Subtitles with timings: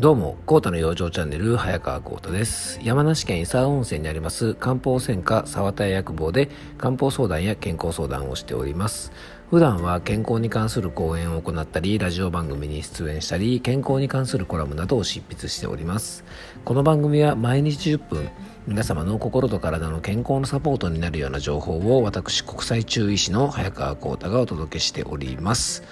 [0.00, 2.80] どうも、コータの養生チャンネル、早川コータです。
[2.82, 9.12] 山梨県伊佐温泉にあります漢方専科沢田屋薬房で漢方相談や健康相談をしております。
[9.50, 16.24] 普段は健康に関する講演を行ったり、ラジオ番組に出演したり、健康に関するコラムなどを執筆しております。
[16.64, 18.30] この番組は毎日10分、
[18.66, 25.82] 皆様の心と体の健康のサポートになるような情報を私、国際中医師の早川コータがお届けしております。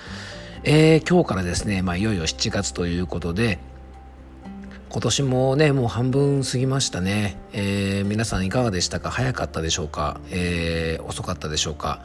[0.65, 3.59] えー、今日からですね、まあ、いよいよ7月ということで、
[4.91, 9.11] 今年もねもう半分過ぎましたね、えー、皆さんいかがでしたか？
[9.11, 12.03] 早かったでしょうか、えー、遅かったでしょうか？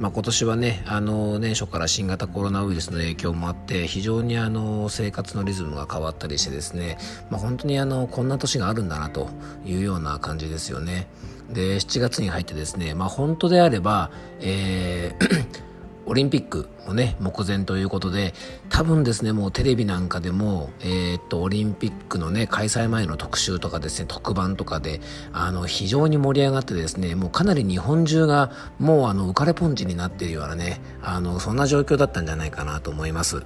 [0.00, 6.98] まあ、今年はねあの年初から新型コロナウイルスの影響もあって非常にあの生活のリズムが変わったりしてですね、
[7.30, 9.28] まあ、本当にあのこんな年があるんだなと
[9.64, 11.06] いうような感じですよね。
[11.52, 14.10] で7月に入ってですね、まあ、本当であれば、
[14.40, 15.73] えー
[16.06, 18.34] オリンピックもね目前ということで
[18.68, 25.00] 多分ですねもうテレビなんかでも、えー、っとオリンピックのね開催前の特集とかですね特番とかで
[25.32, 33.44] あの非常に盛り上がってですねもうかなり日本中がもうあの浮かれポンチになっているようなねあのそんな状況だったんじゃないかなと思います。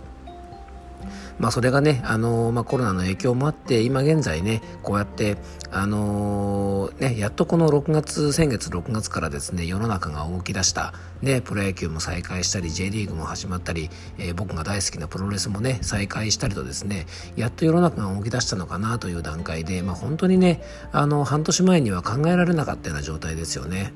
[1.39, 5.37] まあ、それがね、あのー、まあ、コロナの影響もあって、今現在ね、こうやって、
[5.71, 23.93] あのー、ね、やっとこの6月、先月6月からですね、世の中が動き出した、ね、プロ野球も再開したり、J リーグも始まったり、えー、僕が大好きなプロレスもね、再開したりとですね、やっと世の中が動き出したのかなという段階で、まあ、本当にね、あの、半年前には考えられなかったような状態ですよね。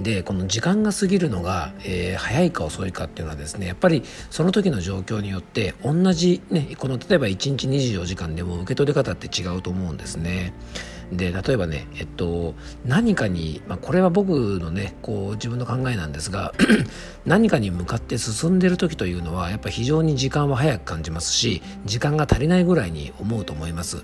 [0.00, 10.52] でこの時間が過ぎるのが、えー、早いか遅いかっていうのはですねやっぱりその時の状況によって同じ、ね、この例えば1日24時間でも受け取り方って違うと思うんですね。
[11.12, 16.54] で例えばね、えっと、何かに、まあ、これは僕のねこう自分の考えなんですが
[17.26, 24.02] 何かに向かって進んでる時というのはやっぱ非常に時間は早く感じますし時間が足りないぐらいに思うと思います。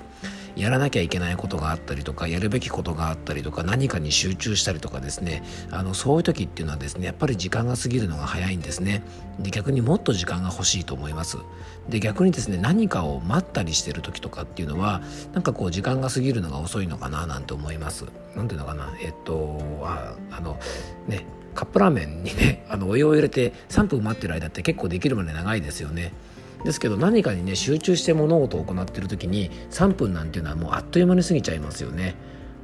[0.56, 5.42] やらなきゃいけないことがあったりとかやるべきことがあったりとか何かに集中したりとかですね。
[5.70, 9.02] あのそういう時っていうのはですねやっぱり時間が過ぎるのが早いんですね。
[9.38, 11.38] で逆にもっと時間が欲しいと思います。
[11.88, 15.02] で逆にですね何かを待ったりしてる時とかっていうのは
[15.32, 18.04] なんかこう時間が過ぎるのが遅いのかななんて思います。
[18.36, 18.92] 何ていうのかな？
[19.00, 20.58] えっとああの
[21.08, 26.12] ねカップラーメンにねあのお湯を入れて3分待ってる間って結構できるまで長いですよね。
[26.65, 32.15] ですけど何かにね集中して物事を行っている時に3分なんていうのはもうあっという間に過ぎちゃいますよね。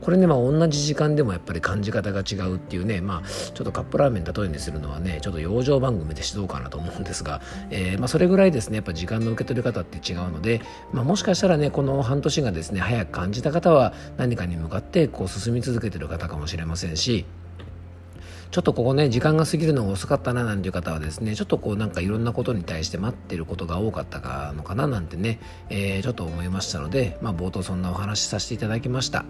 [0.01, 7.41] これね、まあ、同じ時間でもやっぱり感じ方が違うっていうね、まあ、ちょっとカップラーメン例えにするのはね、ちょっと養生番組でしどうかなと思うんですが、
[7.71, 10.61] えー、まあ、それぐらいですね、やっぱ時間の受け取り方って違うので、
[10.93, 17.25] まあ、もしかしたらね、この半年がですね、早く感じた方は何かに向かってこう進み続けてる方かもしれませんし、
[18.51, 29.25] ちょっとここね時間が過ぎるのが遅かったななんていう方はですねちょっとこうなんかいろんなことに対して待ってることが多かったかのかななんてね、えー、ちょっと思いましたので、まあ、冒頭そんなお話しさせていただきました、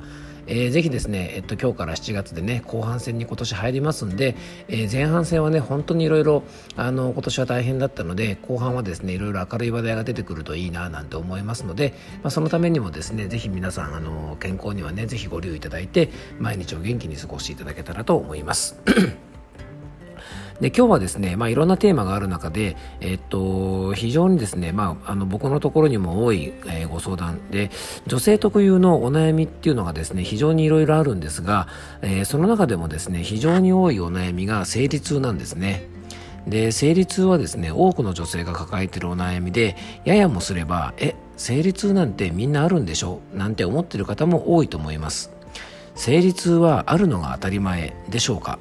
[0.46, 4.36] えー、ぜひですね、えっと、今日から7月でね後半戦に今年入りますんで、
[4.68, 6.42] えー、前半戦はね本当にいろいろ
[6.76, 18.76] あの今年は大変だったので後半はですねいろいろ明るい話題が出てくるといいななんて思いますので、まあ、そのためにもですねぜひ皆さんあの健康にはねぜひご留意いただいて毎日を元気に過ごしていただけたらと思います。
[20.60, 27.70] で、今日はですね、まあ、いろんなテーマがある中で、えっと、非常にですね、まあ、あの、僕のところにも多い、えー、ご相談で、
[28.06, 31.68] 女性特有のお悩みっていうのがですね、非常にいろいろあるんですが、
[32.00, 35.88] えー、その中でもですね、非常に多いお悩みが生理痛なんですね。
[36.46, 45.32] で、生理痛はですね、多くの女性が抱えているお悩みで、ややもすれば、え、生理痛なんてみんなあるんでしょなんて思ってる方も多いと思います。
[45.94, 48.58] 生理痛はあるのが当たり前でしょうか？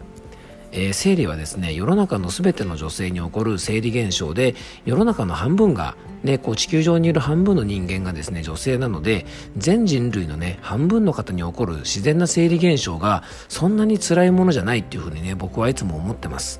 [0.77, 4.55] えー、生理はですね世の中の全ての女性に起こる生理現象で
[4.85, 9.25] 世の中の半分が、ね、こう地球上にいる半分の人間がですね女性なので
[9.55, 16.59] 全人類のね半分の方に起こる自然な生理現象がそんなに辛いものじゃないっていうふうにね僕はいつも思ってます、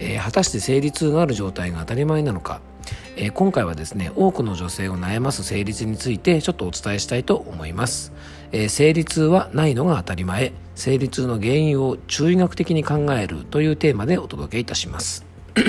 [0.00, 2.60] えー、果たして生理痛がある状態が当たり前なのか。
[3.16, 8.12] えー、今回はですね多くの女性を悩ます生理痛についてちょっとお伝えしたいと思います、
[8.52, 10.52] え、生理痛はないのが当たり前。
[10.76, 15.24] 生理痛の原因を中医学的に考えるというテーマでお届けいたします。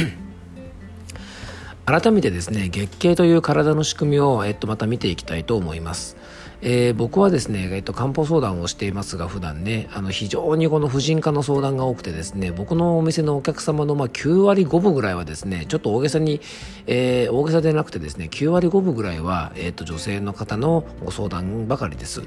[1.86, 6.18] 改めてですね月経という体の仕組みを、えっと、また見ていきたいと思います。
[6.62, 16.42] えー、僕はですね、えっと、漢方相談をしていますが普段ねあの非常にこの婦人科の相談が多くてですね僕のお店のお客様のまあ9割5分ぐらいはですねちょっと大げさに、
[16.88, 22.24] えー、大げさでなくてですね9割5分ぐらいは、えっと、女性の方のご相談ばかりです。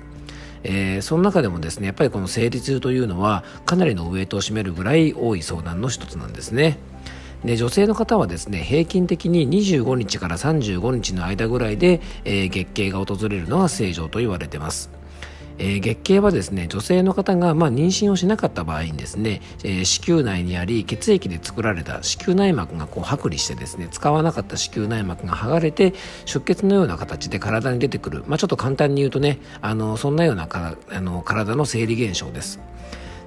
[0.62, 6.78] えー、その中でもですねやっぱりこの生理痛というのはかなりのウエイトを占めるぐらい多い相談の一つなんですね。
[7.44, 14.90] で女性の方はですね平均的に25日から35日の間ぐらいで、えー、月経が訪れるのが正常と言われてます
[15.60, 25.92] えー、月経はですね女性の方が、まあ、妊娠をしなかった場合にですね、えー、子宮内にあり血液で作られた子宮内膜がこう剥離してですね使わなかった子宮内膜が剥がれて
[26.24, 32.58] 出血のような形で体に出てくる、まあ、ちょっと簡単に言うとねあのそんなようなかあの体の生理現象です。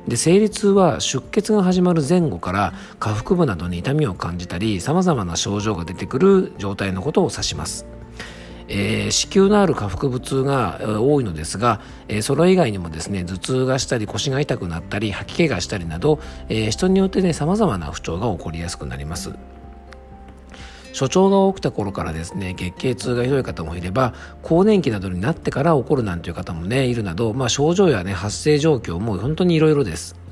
[0.07, 7.85] で生理痛は出血が始まる前後から下腹部などに痛みを感じたりさまざまな症状が出てくる状態のことを指します。
[8.75, 19.31] えー、子宮のある下腹部痛が多いのですが、えー、それ以外にもですね頭痛がしたり腰が痛くなったり吐き気がしたりなど、えー、人によってね様々な不調が起こりやすくなります。
[20.91, 30.22] 所長が起きた頃からですね月経痛がひどい方もいれば更年期などになってから起こるなんていう方もねいるなど、まあ、症状やね発生状況も本当にいろいろです。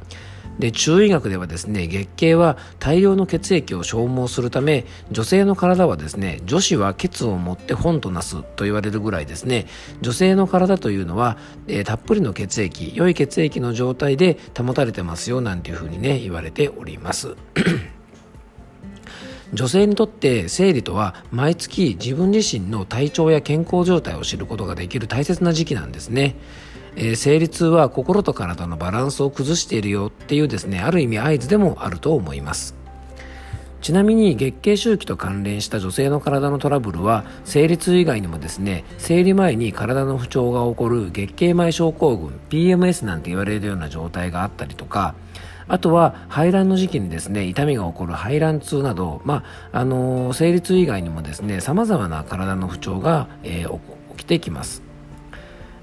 [0.62, 9.66] で中医学ではですね月経は大量の血液を消耗するため女性の体はですね女子は血を持って本となすと言われるぐらいですね
[10.02, 17.36] 女性の体というのは、えー、たっぷりの血液良い血液の状態で保たれてますよなんていうふうにね言われております
[19.52, 26.36] 女性にとって生理とは毎月自分自身の体調や健康状態を知ることができる大切な時期なんですね。
[26.96, 32.76] えー、生理痛は心と体のバランスを崩しているよっていうですねある意味合図でもあると思います。
[33.82, 45.16] ちなみに月経周期と関連した女性の体のトラブルは生理痛以外にもですね生理前に体の不調が起こる月経前症候群 PMS なんて言われるような状態があったりとか
[45.68, 53.80] あとは排卵の時期にですね痛みが起こる排卵痛など、まああのー、生理痛以外にもですね様々な体の不調が、えー、
[54.18, 54.91] 起きてきます。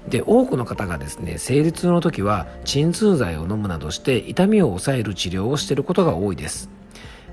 [0.09, 6.69] で多くの方がですね生理痛の時は鎮痛剤を飲むなどして痛みを抑える治療をしていることが多いです。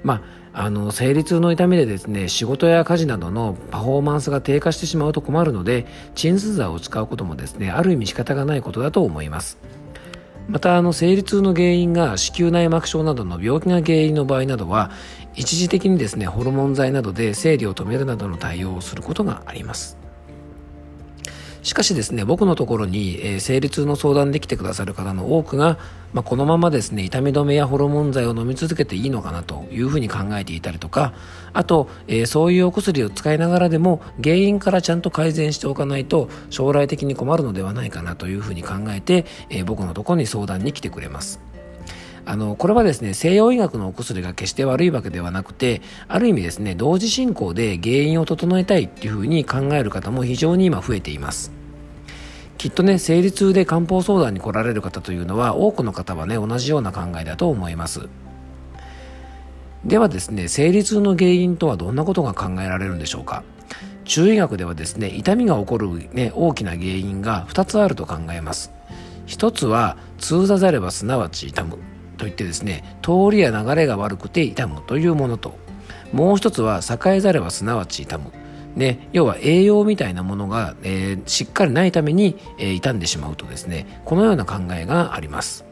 [0.03, 9.59] まあ、あの生理痛の痛みでですね仕事や家事などのパフォーマンスが低下してしまうと困るので鎮痛剤を使うこともですねある意味仕方がないことだと思います。
[10.49, 14.93] またあの生理痛の原因が子宮内膜症などの病気が原因の場合などは
[15.35, 20.06] 一時的にですねホルモン剤などで生理を止めるなどの対応をすることがあります。
[21.67, 25.79] しかしですね、僕のところに、えー、生理痛の相談できてくださる方の多くが、
[26.13, 31.13] まあ、このままですね、痛み止めやホルモン剤を飲み続けていいのかなというふうに考えていたりとか、
[31.55, 41.41] あと、えー、そういうお薬を使いながらでも原因からちゃんと改善しておかないと将来的に困るのではないかなというふうに考えて、えー、僕のところに相談に来てくれます。
[42.27, 51.56] あのこれはですね西洋医学のお薬が決して悪いわけではなくてある意味ですね同時進行で原因を整えたいっていうふうに考える方も非常に今増えています
[52.59, 58.09] きっとね生理痛で漢方相談に来られる方というのは多くの方はね同じような考えだと思います。
[59.85, 63.45] ではですね生理痛の原因とはどんなことが考えられるんでしょうか。
[64.05, 68.73] 中医学ではですね痛みが起こる、ね、大きな原因が2つあると考えます。
[69.27, 71.79] 一つは通座ざればすなわち痛む
[72.17, 75.59] といってですね通りや流れが悪くて痛むというものと。
[76.13, 78.33] もう一つは栄えざればすなわち痛む。
[78.77, 85.65] ね、要は栄養みたいなものが、えー、しっかりないために、えー、傷んでしまうとですねこのような考えがあります。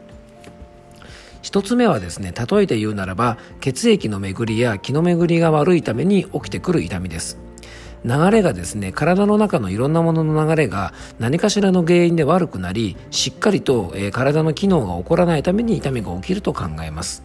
[1.42, 7.38] 一つ目はですね例えて言うならば血液の巡りや気の巡りが悪いために起きてくる痛みです。
[8.06, 17.22] 流れがですね体の中のいろんなものの流れが何かしらの原因で悪くなりしっかりと、えー、体の機能が起こらないために痛みが起きると考えます。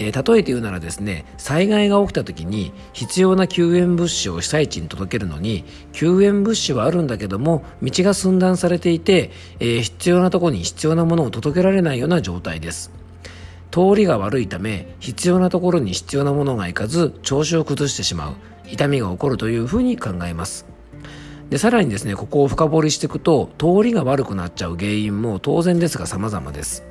[0.00, 9.30] えー、例えて言うならですね災害が起きた時に必要な救援物資を被災地に届けるのに救援物資はあるんだけども道が寸断されていて、
[9.60, 12.90] えー、必要なとこに必要なものを届けられないような状態です。
[13.70, 18.34] 通りが悪いため必要なところに必要なものがいかず調子を崩してしまう
[18.66, 20.66] 痛みが起こるというふうに考えます。
[21.50, 26.89] でさらにですねここを深掘りしていくと通りが悪くなっちゃう原因も当然ですが様々です。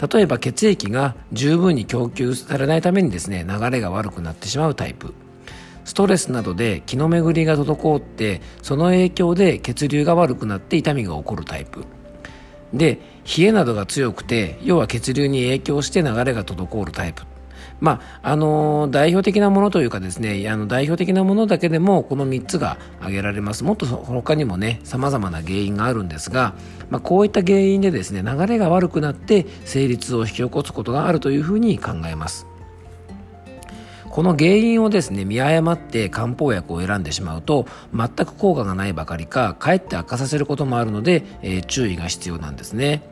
[0.00, 5.14] 例えば血液が十分に供給されないためにですね流れが悪くなってしまうタイプ。
[5.84, 11.84] ストレスなどで気の巡りが滞ってその影響で血流が悪くなって痛みが起こるタイプ。
[12.72, 12.98] で
[13.38, 17.22] 冷えなどが強くて要は血流に影響して流れが滞るタイプ。
[17.84, 23.62] まああの代表的なものというかですねあの代表的なものだけでもこの3つが挙げられます。
[23.62, 26.54] もっと他にもね様々な原因があるんですが、
[26.88, 32.46] まあ、こういった原因でですね流れが悪くなって生理痛を引き起こすことがあるというふうに考えます。
[34.08, 43.02] この原因をですね見誤って漢方薬を選んでしまうと全く効果がないばかりかかえって悪化させることもあるので、えー、注意が必要なんですね。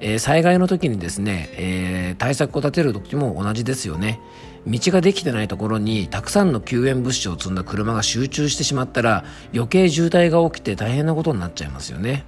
[0.00, 4.20] えー、災害の時にですね、えー、対策を立てる時も同じですよね。
[4.66, 9.24] 道ができてないところにたくさんの救援物資を積んだ車が集中してしまったら
[9.54, 12.24] 余計渋滞が起きて大変なことになっちゃいますよね。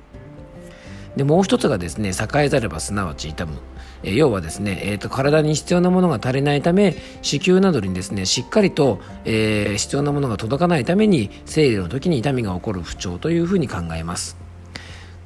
[1.17, 3.59] でもう一つがですね栄えざればすなわち痛む。
[4.03, 14.50] え要はですね、えーと、体に必要なものが足りないため子宮などにですねしっかりと、えー、必要なものが届かないために生理の時に痛みが起こる不調というふうに考えます。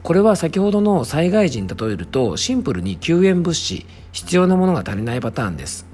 [0.04, 5.86] これは先ほどの災害時に例えるとシンプルに救援物資必要なものが足りないパターンです。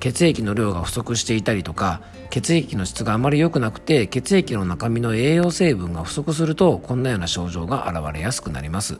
[0.00, 8.98] 血液の量が不足していたりとか血液の質があまり良くなくて血液の中身の栄養成分が不足するとこんなような症状が現れやすくなります。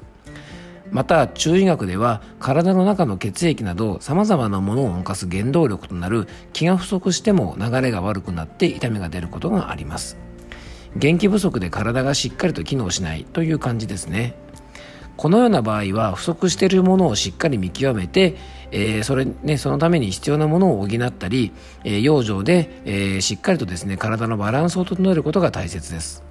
[0.93, 10.17] また中医学では体の中の血液などさまざまなものを動かす原動力となる気が不足しても流れが悪くなって痛みが出ることがあります。
[10.99, 14.35] 元気不足で体がしっかりと機能しないという感じですね。
[15.17, 18.37] このような場合は不足しているものをしっかり見極めて、
[18.71, 21.53] えー、それね、そのために必要なものを補ったり、
[21.85, 26.26] えー、養生で、えー、しっかりとですね体のバランスを整えることが大切です。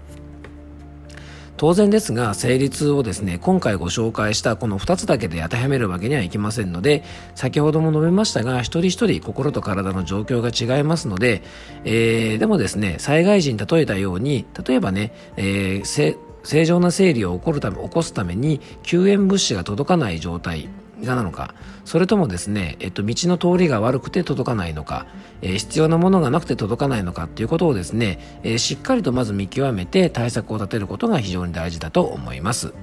[1.58, 11.42] 当然ですが成立をですね今回ご紹介したこの2つだけで当てはめるわけにはいきませんので先ほども述べましたが一人一人心と体の状況が違いますので、
[11.86, 20.70] えー、でもですね災害時に例えたように例えばね、えー、正常な生理を起こるため起こすために救援物資が届かない状態。
[21.02, 25.06] なのかそれともですね、えっと、道の通りが悪くて届かないのか、
[25.42, 32.74] えー、必要なものがなくて届かないのかっていうことをですね、えー、しっかりとまず見極めて対策を立てることが非常に大事だと思います。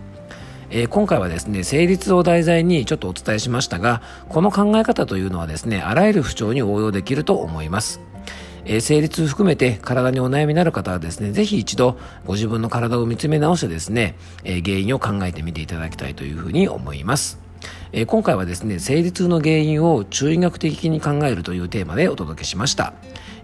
[0.75, 4.01] えー、今回はですね、成立を題材にちょっとお伝えしましたが、
[4.31, 8.01] この考え方というのはですね、あらゆる不調に応用できると思います。
[8.65, 17.39] えー、生理痛含めて体にお悩みになる方はですね、ぜひ一度ご自分の体を見つめ直してですね、えー、原因を考えてみていただきたいというふうに思います。
[17.93, 22.95] えー、今回はですね生理痛の原因を中医学的に考えるというテーマでお届けしました、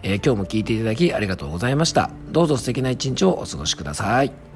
[0.03, 2.11] えー、今日も聞いていただきありがとうございました。
[2.31, 4.48] どうぞ素敵な一日をお過ごしください。